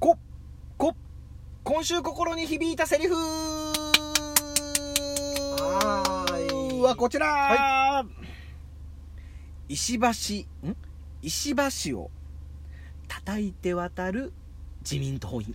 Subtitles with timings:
[0.00, 0.16] こ
[0.78, 0.94] こ
[1.62, 3.14] 今週心に響いたセリフ。
[6.82, 8.06] はこちら、は
[9.68, 10.06] 石橋
[10.66, 10.76] ん？
[11.20, 11.54] 石
[11.90, 12.10] 橋を
[13.06, 14.32] 叩いて渡る
[14.80, 15.54] 自民党員。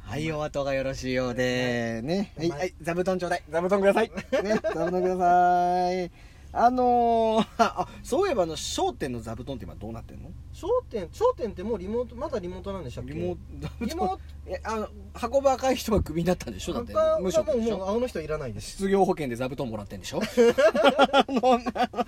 [0.00, 2.00] はいお後がよろしいようで。
[2.02, 2.58] ねはい、はい。
[2.60, 3.42] はい、座布団ちょうだい。
[3.50, 4.10] 座布団ください。
[4.42, 6.10] ね座布団ください
[6.56, 10.30] あのー、 あそういえばあの『笑点』の座布団って今どうなってんの？
[10.52, 13.12] 商店商店ってもうリモートまだリモートなんでしたっけ？
[13.14, 14.88] リモートリモーえあの
[15.34, 16.74] 運ぶ赤い人がクビになったんでしょ？
[16.74, 17.78] だってトは無職もうでしょ？
[17.78, 18.70] もう青の人いらないです。
[18.70, 20.20] 失業保険で座布団もらってんでしょ？
[20.22, 21.58] あのあ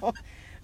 [0.01, 0.15] の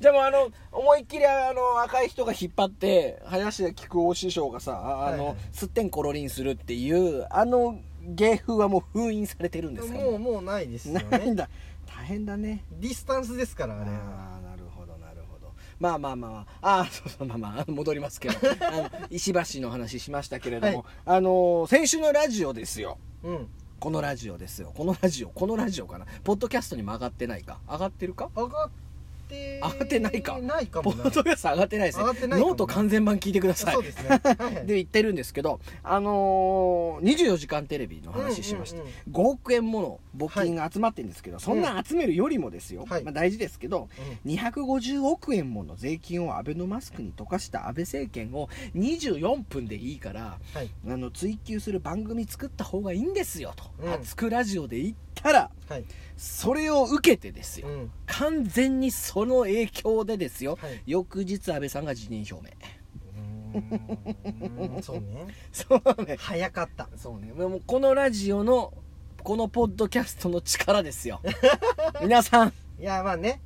[0.00, 5.36] じゃあもうあの思いっきりあの赤い人が引っ張って林家木久扇師匠がさああの、はいはい。
[5.52, 9.98] すってんころりんするっていうあの芸風はもう封印されてるんですか？
[9.98, 11.06] もうもうないですよね。
[11.10, 11.48] ないんだ
[12.02, 12.64] 大変だね。
[12.80, 15.52] ディスタンスですからあれはああなるほどなるほど。
[15.78, 16.80] まあまあまああ。
[16.80, 18.34] あそうそうまあまあ戻りますけど。
[18.66, 20.86] あの石橋の話しましたけれども、はい。
[21.06, 22.98] あの先週のラジオですよ。
[23.22, 23.48] うん。
[23.78, 24.72] このラジオですよ。
[24.74, 26.06] このラジオこのラジオかな。
[26.24, 27.60] ポッドキャストにも上がってないか。
[27.68, 28.30] 上がってるか？
[28.34, 28.70] 上がっ
[29.32, 30.38] て上がってないか。
[30.40, 31.02] ないかもな。
[31.04, 32.04] ポッドキャスト上がってないですね。
[32.04, 33.74] 上がってないかもノート完全版聞いてください。
[33.74, 34.08] そうですね。
[34.08, 34.66] はいはい。
[34.66, 39.12] で言ってるんですけどあのー、24時間テレビの話しまして、うんうんうん。
[39.12, 43.04] 5億円もの募金が集まってるんですけど、そんなん集めるよりもですよ、はい。
[43.04, 43.88] まあ、大事ですけど
[44.26, 50.70] 250億円もの税金をアベノマスクに溶かした安倍政権を24分でいいからはい。
[50.88, 53.92] あの追求する番組作った方がいいんですよと、うん。
[53.92, 55.84] 熱くラジオで言ったらはい。
[56.16, 57.90] それを受けてですよ、うん。
[58.06, 60.82] 完全にその影響でですよ、はい。
[60.86, 62.52] 翌日安倍さんが辞任表明。
[64.78, 65.26] うそうね。
[65.52, 66.16] そうね。
[66.18, 66.88] 早かった。
[66.96, 67.32] そうね。
[67.32, 68.72] もうこのラジオの
[69.22, 71.20] このポッドキャストの力ですよ。
[72.02, 72.52] 皆さん。
[72.78, 73.40] いやまあね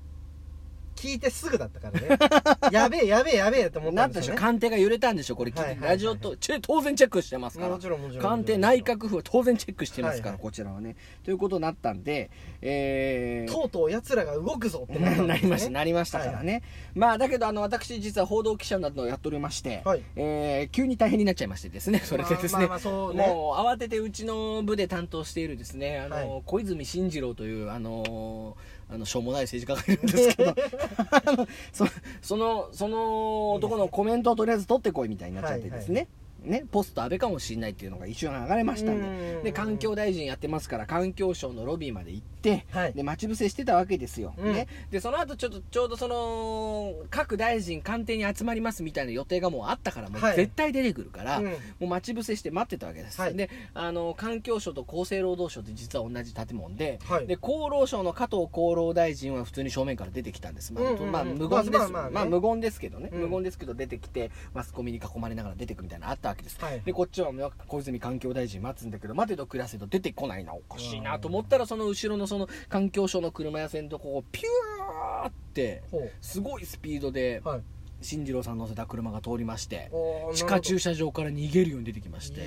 [0.96, 2.18] 聞いてすぐだったからね。
[2.72, 7.70] やべえやべえやべえと思っなんでしょうたんですよね官邸が揺れたんでしょこれ聞いて、はいはいはいラジオとちょ当然チェックしてますから。
[7.70, 10.42] もちろんもちろん官邸内閣府は当然チェックしてますから、はいはい。
[10.42, 10.96] こちらはね。
[11.22, 12.30] ということになったんで
[12.62, 13.52] えー。
[13.52, 15.46] とうとう奴らが動くぞってなったんなですね。
[15.46, 16.62] りましたなりましたからね、
[16.94, 20.02] まあだけどあの私実は報道記者などをやっておりまして、はい。
[20.16, 22.00] えー急に大変になっちゃいましてですね。
[22.04, 23.26] それでですね、まあまあまあそうね。
[23.26, 26.42] もう慌ててうちの部で担当しているですねあの、はい。
[26.44, 28.56] 小泉進次郎というあの
[28.88, 30.54] あのしょうもない政治家がいるんですけど
[31.72, 31.86] そ
[32.22, 36.08] そのその男のコメントをとりあえず取ってこいみたいになっちゃってですね、はい
[36.46, 39.40] ね、ポスト安倍かもしれないっていうのが一瞬上がれましたんで。
[39.42, 42.35] で環境大臣やってますから環境省のロビーまで行って、
[42.70, 42.92] はい。
[42.92, 44.52] で待ち伏せしてたわけですよ、うん。
[44.52, 50.36] ね、でその後ちょっとちょうどその各大臣官邸に集まりますみたいな予定がもうあったからもうはい。
[50.36, 51.44] 絶対出てくるから、うん。
[51.44, 51.52] も
[51.82, 53.34] う待ち伏せして待ってたわけです、はい。
[53.34, 57.26] であの環境省と厚生労働省って実は同じ建物で,、はい。
[57.26, 61.12] で厚労省の加藤厚労大臣は普通に正面から出てきたんです、まあうんうんうん。
[61.12, 62.30] まあ、無言です、まあまあまあね。
[62.30, 63.20] 無言ですけどね、うん。
[63.22, 66.80] 無言ですけど出てきてマスコミに囲まれながら出てくみたいなのあったわけです、はい。
[66.84, 67.32] でこっちは
[67.66, 72.35] 小泉環境大臣待つんだけど待てど暮らせど出てこないなおかしいなと思ったらその後ろのその
[72.68, 77.60] 環境省の車屋線とこうピューってほすごいスピードでうはい。
[78.02, 79.90] 進次郎さん乗せた車が通りまして
[80.34, 82.44] 地下駐車場から逃げるように出てきまして、え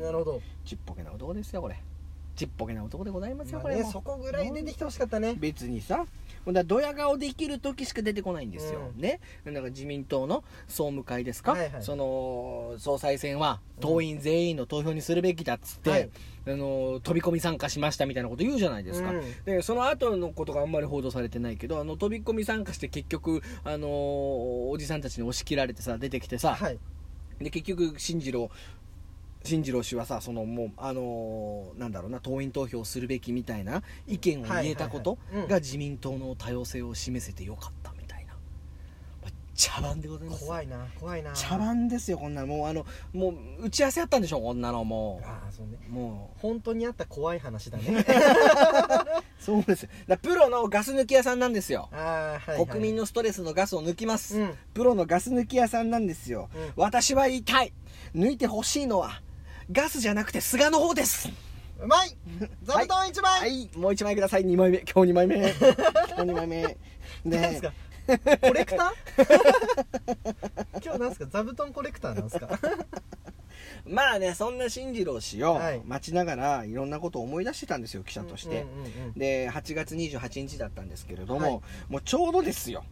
[0.00, 0.40] ーなるほど。
[0.64, 1.76] ちっぽけな男ですよこれ
[2.34, 5.34] ちっぽけな男でございますよ、まあこれそこぐらい出てきてほしかったね。
[5.38, 6.04] 別にさ
[6.44, 9.00] ほんだらドヤ顔できる時しか出てこないんですよ、うん。
[9.00, 9.20] ね。
[9.44, 11.82] なんか自民党の総務会ですか、はいはい。
[11.82, 16.10] その総裁選は党員全員の投票にするべきだっつって、はい。
[16.46, 19.22] あの飛び込み参加しましたみたいなこと言うじゃないですか、うん。
[19.46, 26.78] でその後のことがあんまり報道されてないけどあの飛び込み参加して結局あのおじさんたちに押し切られてさ出てきてさ、はい。
[27.38, 28.50] で結局進次郎
[29.44, 35.18] 進次郎氏はさそのもうあのーなんだろうな党員投票するべきみたいな意見を言えたこと
[35.48, 38.32] が自民党の多様性を示せてよかったみたいな、
[39.22, 40.44] まあ茶番でございます。
[40.44, 41.32] 怖いな怖いな。
[41.32, 42.46] 茶番ですよこんなの。
[42.46, 44.82] もうあのもう打ち合わせあったんでしょこんなの。
[44.82, 45.78] もああそうね。
[45.88, 45.92] う。
[45.92, 47.84] も本当にあった怖い話だね。
[48.00, 48.04] う
[49.42, 49.82] そうです。
[49.82, 51.88] よだプロのガス抜き屋さんなんですよ。
[51.92, 54.54] はい、はい、国民のストレスのガスを抜きます、うん。
[54.72, 56.72] プロのガス抜き屋さんなんですよ、うん。
[56.76, 57.72] 私は言いたい。
[58.14, 59.20] 抜いてほしいのは
[59.72, 61.28] ガスじゃなくて菅の方です。
[61.80, 62.16] うまい。
[62.62, 63.70] 座布団一枚、はい。
[63.76, 64.44] もう1枚ください。
[64.44, 64.78] 2枚目。
[64.80, 65.36] 今日2枚目。
[65.50, 66.76] 今日2枚目。
[67.24, 67.72] ねか？
[68.46, 70.80] コレクター？
[70.84, 71.26] 今日なんすか？
[71.26, 72.48] 座布団コレクターなんすか？
[73.86, 75.82] まあねそんな進次郎氏をはい。
[75.84, 78.66] 待ちながらいろんなことを思い出してたんですよ記者として、
[79.16, 81.60] で8月28日だったんですけれども、はい。
[81.88, 82.84] もうちょうどですよ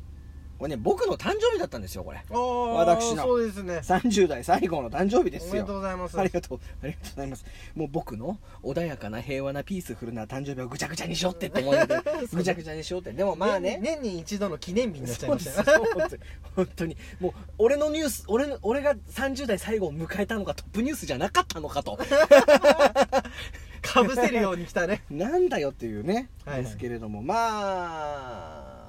[0.63, 2.23] これね僕の誕生日だったんですよこれ。
[2.31, 3.25] 私の。
[3.25, 3.79] そうですね。
[3.79, 5.51] 30代最後の誕生日ですよ。
[5.51, 6.21] おめでとうございます。
[6.21, 6.61] ありがとう。
[6.85, 7.45] ありがとうございます。
[7.75, 11.87] もう僕の穏やかな平和なピースフルな誕生日をぐちゃぐちゃにしようってって思いで
[12.33, 13.11] ぐちゃぐちゃにしようって。
[13.11, 13.81] でもまあね。
[13.83, 16.21] 年年に一度の記念日になっちゃいましたそうです
[16.55, 16.97] 本当に。
[17.19, 21.99] もう俺のニュース俺の俺が30代最後を迎えたのがトップニュースじゃなかったのかと。
[23.83, 25.03] かぶせるように来たね。
[25.11, 26.65] なんだよっていうね、はいはい。
[26.65, 27.21] ですけれども。
[27.21, 28.82] まあ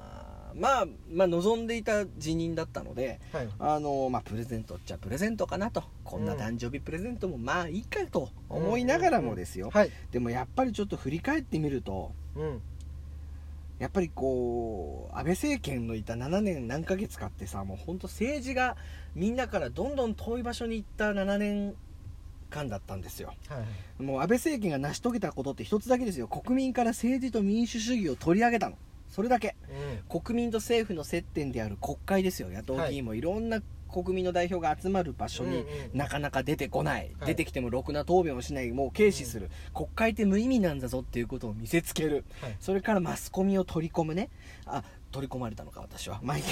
[0.56, 3.48] まあまあ望んでいた辞任だったのではい。
[3.58, 5.84] あのまあプレゼントっちゃプレゼントかなと。
[6.04, 9.90] こんな誕生日プレゼントもまあいいかと思いながらもですよ、はい。
[10.10, 12.62] でもやっぱりちょっと振り返ってみるとうん。
[13.78, 18.76] やっぱりこう安倍政権のいた7年何ヶ月かってさもう本当政治が
[19.14, 21.74] みんなからどんどん遠い場所に行った7年
[22.50, 23.34] 間だったんですよ。
[23.48, 23.64] は
[23.98, 24.02] い。
[24.02, 26.28] もう安倍政権が成し遂げたことって一つだけですよ。
[26.28, 28.76] 国民から政治と民主主義を取り上げたの
[29.14, 29.54] それだけ。
[30.10, 30.20] うん。
[30.22, 32.48] 国民と政府の接点である国会ですよ。
[32.48, 33.20] 野党議員もい。
[33.20, 33.62] ろんな
[33.92, 37.28] 国民の代表が集まる場所にうんうんなかなか出てこない、はい。
[37.28, 42.24] 出てきてもろくな答弁をしないもう軽視する、国会って無意味なんだぞっていうことを見せつける。
[42.40, 42.56] はい。
[42.58, 44.30] それからマスコミを取り込むね。
[44.66, 44.82] あ
[45.12, 46.18] 取り込まれたのか私は。
[46.26, 46.42] マス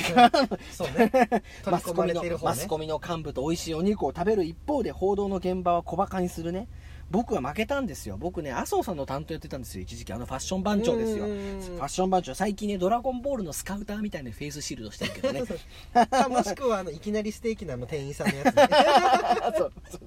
[1.91, 6.69] 込まれコミのマスコミの幹部と美味しいお肉を食べる一方で報道の現場は小馬鹿にするね
[7.13, 8.17] 僕は負けたんですよ。
[8.19, 9.83] 僕ね麻生さんの担当やってたんですよ。
[9.83, 11.27] 一時期あのファッション番長ですよ。
[11.27, 11.39] フうん。
[11.79, 12.35] ァッション番長。
[12.35, 15.43] 最近ねドラゴンボールのスカウターみたいなフェイスシールドしてるけどね。
[16.11, 18.69] あもしくはあのいきなりステーキなの店員さんのやつね。
[19.59, 20.01] そうそう。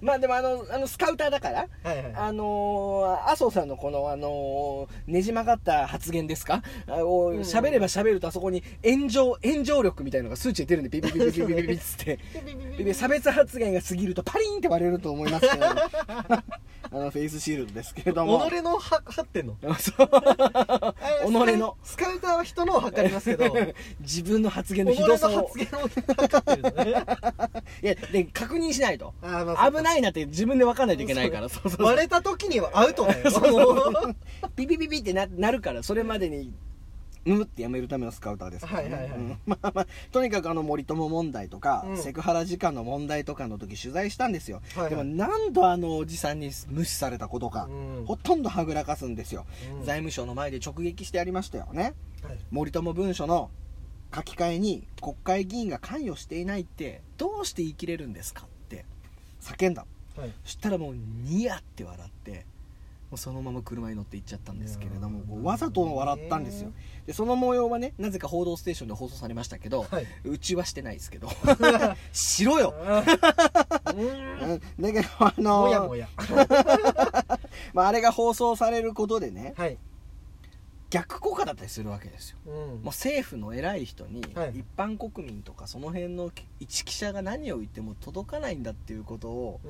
[0.00, 6.62] まあでもあのあのスカウターだからはいはいあのー麻生さんのこの、あのーねじ曲がった発言ですか？
[6.86, 7.40] あをうん。
[7.40, 12.18] 喋れば喋るとあそこに炎上炎上力みたいなのが数値で出るんでビビビビビビビビっつって
[12.94, 15.66] 差別発言が過ぎるとパリーンって割れると思いますけど
[16.92, 18.48] あのフェイスシールドですけれども。
[18.50, 19.56] 己のは貼ってんの？
[19.78, 20.10] そう。
[21.26, 21.76] 己の。
[21.84, 23.54] スカウターは人のを測りますけど。
[24.00, 25.46] 自分の発言の己のひどさを。
[25.46, 27.04] 発言を測ってるのね
[27.82, 29.14] いやで確認しないと。
[29.22, 31.86] 危ないなって自分で分かんないといけないからそうそうそう。
[31.86, 33.30] 割れた時にはアウトだよ。
[33.30, 34.16] そう
[34.56, 36.52] ビビビビってななるからそれまでに
[37.26, 38.94] うんってやめるためのスカウターですから、ね。
[38.94, 39.18] はいはいはい。
[39.18, 39.38] うん。
[39.46, 41.96] まあまあとにかくあの森友問題とか、うん。
[41.98, 44.90] セクハラ時間の問題とかの時取材したんですよ、はいはい。
[44.90, 48.04] でも何度あのおじさんに無視されたことか、うん。
[48.06, 49.46] ほとんどはぐらかすんですよ、
[49.78, 49.84] うん。
[49.84, 51.94] 財務省の前で直撃してやりましたよね。
[52.22, 52.38] はい。
[52.50, 53.50] 森友文書の
[54.14, 58.84] 書き換えに国会議員が関与していないってどうして言い切れるんですかって
[59.40, 59.86] 叫んだ。
[60.16, 60.32] はい。
[60.44, 62.36] そしたらもうニヤって笑っても
[63.12, 66.72] うそのまま車に乗って行っちゃったんですけれどもわざと笑ったんですよ。
[67.06, 70.06] でその模様はねなぜか「報道ステーション」で放送されましたけど、はい。
[70.24, 71.28] うちはしてないですけど。
[72.12, 73.04] しろよ、だ
[74.92, 76.08] けどあのもやもや。
[77.74, 79.78] まあ、あれが放送されることでねはい。
[80.90, 82.38] 逆効果だったりするわけですよ。
[82.46, 82.54] うん。
[82.54, 84.58] もう政府の偉い人にはい。
[84.58, 89.60] 一般国民とかその辺の一記者が何を言っても届かないんだっていうことを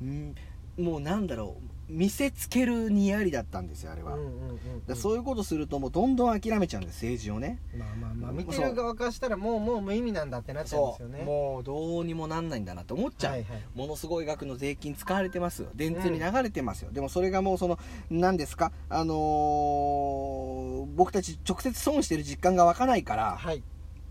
[0.00, 0.28] うん。
[0.30, 0.34] ん
[0.78, 4.58] もうなんだろう見せつけるにやりだったんですよあれは、うんうんうんうん。
[4.86, 7.58] らそういうことするともうどんどん諦めちゃうんです政治をね。
[7.74, 11.24] まあまあまあ見てる側からしたらもうもう無意味なんだってなっちゃうんですよね。
[11.24, 13.62] もうどうにもなんないんだなって思っちゃう、はいはい。
[13.74, 15.68] ものすごい額の税金使われてますよ。
[15.74, 17.78] 電通に流れてますよ、でもそれがもうその
[18.10, 18.70] 何ですか？
[18.90, 23.62] あのー僕たち直接損してる実感が湧かないからはい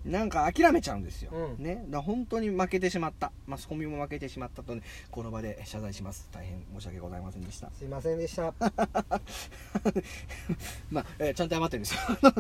[0.07, 1.63] なんか諦めちゃうんですよ、うん。
[1.63, 3.31] ね、だから本当に負けてしまった。
[3.45, 4.81] マスコミも負けてしまったとね
[5.12, 6.30] この場で謝罪します。
[6.31, 7.69] 大変申し訳ございませんでした。
[7.77, 8.54] すいませんでした。
[10.89, 11.89] まあ、えーちゃんと謝ってるんで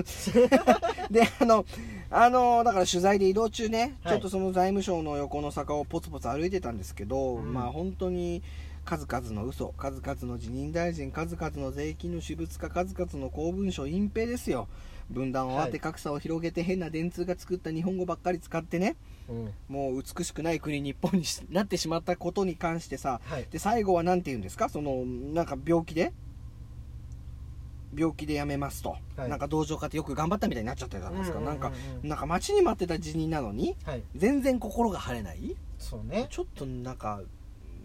[0.05, 0.47] すよ。
[1.11, 1.65] であの
[2.09, 4.13] あのだから取材で移動中ね、はい。
[4.13, 7.53] ちょっとその財務省の横の坂をポツポツ歩いてたんですけど、うん。
[7.53, 8.41] まあ本当に
[8.85, 14.69] 数々の嘘数々の辞任大臣数々の税金の私物化数々の公文書隠蔽ですよ
[15.09, 18.95] 分断をあって格差を広げて変な電通が作った日本語ばっかり使ってね
[19.29, 19.53] うん。
[19.67, 23.47] もう美しくない国日本にしなってしまったことに関してさはい。
[23.49, 24.69] で最後は何て言うんですか？
[24.69, 26.13] そのなんか病気で？
[27.95, 29.29] 病気で辞めますと、はい。
[29.29, 31.71] なんか同情家ってよく頑張ったみたいになっちゃってるじゃないですか、うんうんなんか
[32.03, 34.03] なんか待ちに待ってた辞任なのにはい。
[34.15, 35.55] 全然心が晴れない？
[35.79, 36.27] そうね。
[36.29, 37.21] ちょっとなんか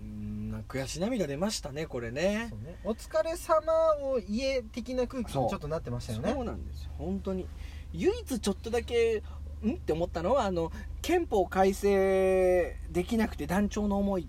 [0.02, 2.48] うん悔し涙出ましたねこれね。
[2.50, 2.78] そうね。
[2.84, 6.32] お疲れ様を家的な空気にちょっとなってましたよね。
[6.32, 6.90] そうなんですよ。
[6.98, 7.46] 本当に。
[7.92, 9.22] 唯一ちょっとだけ
[9.64, 9.74] ん？
[9.74, 14.26] って思ったのはあの憲法改正できなくて断腸の思いっ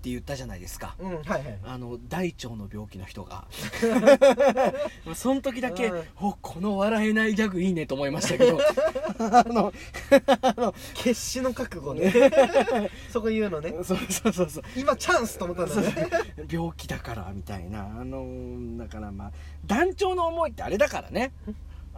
[0.00, 0.94] て言ったじゃないですか。
[0.98, 1.58] うんはいはい。
[1.64, 3.46] あの大腸の病気の人が。
[5.14, 6.02] その時だけ、うん。
[6.20, 8.58] おこの笑えないギャグいいねと思いましたけど。
[9.18, 9.72] あの
[10.94, 12.12] 決死の覚悟ね。
[13.10, 13.74] そこ言うのね。
[13.82, 14.50] そうそうそう。
[14.50, 16.08] そう今チャンスと思ったんだね。
[16.50, 17.84] 病気だからみたいな。
[17.84, 19.32] あのだからまあ
[19.66, 21.32] 団長の思いってあれだからね。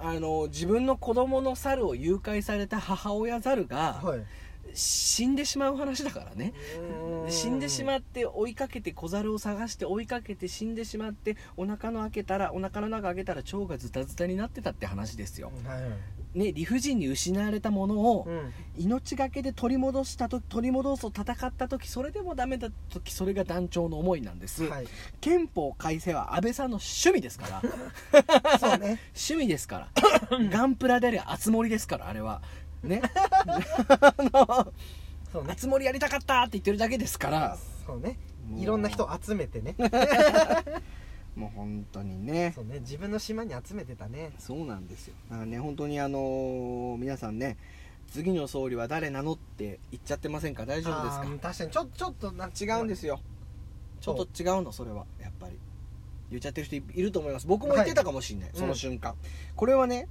[0.02, 4.20] あの自分の子供の猿を誘拐された母親猿がはい
[4.74, 6.52] 死んでしまう話だからね。
[7.28, 16.38] 死んでしまうって追いかけて小猿を探して追いかけて死んでしまってお腹の開けたらお腹の中開けたら腸がズタズタになってたって話ですよ、はいはい。
[16.38, 18.52] ね、理不尽に失われたものをうん。
[18.78, 24.86] 命がけで取り戻したと取り戻すと戦った時それでもダメだ時それが団長の思いなんです、はい。
[25.20, 27.62] 憲法改正は安倍さんの趣味ですか
[28.14, 28.58] ら。
[28.58, 29.00] そうね。
[29.14, 29.88] 趣味ですから。
[30.50, 32.42] ガンプラでありゃ熱盛ですからあれは
[32.82, 33.02] ね。
[33.88, 34.72] あの
[35.32, 35.48] そうね。
[35.50, 37.58] 熱盛やりたかったって言ってるだけですから。
[37.86, 38.16] そうね。
[38.56, 39.74] いろんな人集めてね。
[41.36, 42.52] もう本当にね。
[42.54, 42.80] そうね。
[42.80, 44.32] 自分の島に集めてたね。
[44.38, 45.14] そうなんですよ。
[45.30, 47.56] だからね本当にあのー皆さんね
[48.10, 50.66] 次の総理は誰なのって言っちゃってませんか？
[50.66, 51.70] 大丈夫ですあー確かに。
[51.70, 53.20] ちょちょっとなんか違うんですよ。
[54.00, 55.06] ちょっと違うのそれは。
[55.20, 55.58] やっぱり。
[56.30, 57.46] 言っちゃってる人いいると思います。
[57.46, 59.16] 僕も言ってたかもしれない、はいその瞬間、
[59.56, 60.06] これはね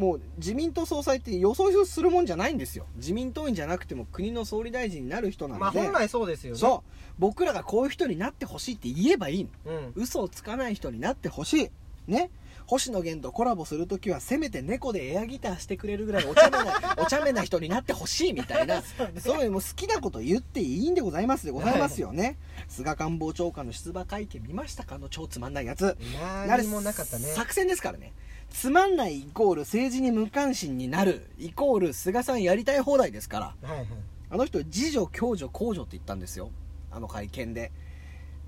[0.00, 2.86] もう自民党総裁って予想するもんじゃないんですよ。
[2.96, 6.58] 自民党員じゃなくても国の総理大臣になる人なので、まあ本来そうですよね。
[6.58, 6.90] そう。
[7.18, 9.50] 僕らがこういう人になってほしいって言えばいいの。
[9.66, 9.92] うん。
[9.96, 11.70] 嘘をつかない人になってほしい。
[12.06, 12.30] ね。
[12.66, 18.80] 星野源とコラボするときはせめて猫でエアギターしてくれるぐらいお茶目な お茶目な人になってほしいみたいな。
[19.20, 22.38] そういうもう好きなこと言っていいんでございますでございますよね、
[22.68, 24.94] 菅官房長官の出馬会見見ましたか？
[24.94, 25.98] あの超つまんないやつ。
[26.46, 27.26] 何もなかったね。
[27.34, 28.14] 作戦ですからね
[28.50, 33.68] つまんないイコール政治に無関心になるイコール菅さんやりたい放題ですから。
[33.68, 33.86] はいはい。
[34.30, 36.50] あの人自助共助公助って言ったんですよ。
[36.90, 37.72] あの会見で。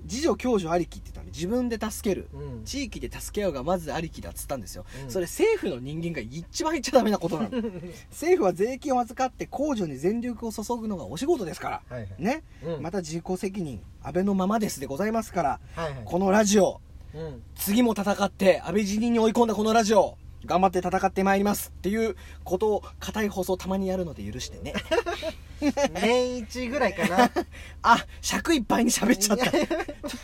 [0.03, 2.27] 自助共助ありきって言ったんで自分で助ける。
[2.33, 2.63] うん。
[2.65, 5.11] 地域で助け合うがまずありきだっつったんですよ、うん。
[5.11, 7.49] それ政府の人間が一番言っちゃダメなことなの。
[8.11, 11.81] 政府は税金を預かって公助に全力を注ぐのがお仕事ですから。
[11.89, 12.15] はいはい。
[12.17, 12.81] ね、うん。
[12.81, 15.59] また自己責任安倍のままですでございますから。
[15.75, 16.01] はいはい。
[16.03, 16.81] このラジオ
[17.13, 17.43] うん。
[17.55, 24.73] 次も戦って安倍辞任に追い込んだこのラジオ頑張って戦ってまいりますっていうことを硬い放送たまにやるので許してね。
[25.93, 27.31] 年一ぐらいかな。
[27.83, 29.51] あ尺いっぱいに喋っちゃった。
[29.51, 29.61] とい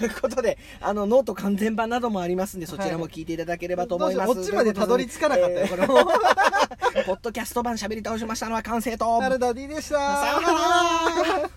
[0.08, 5.70] うことであのノート完全版などもありますんでそちらも聞いていただければと思います、どうしようこっちまでたどり着かなかったよえー。
[5.70, 5.96] これも。
[7.06, 9.22] ポッドキャスト版喋り倒しましたのは完成と。
[9.22, 9.96] 原田 D でした。
[9.98, 11.50] さようなら